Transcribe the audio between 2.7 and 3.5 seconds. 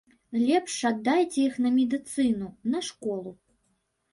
на школу.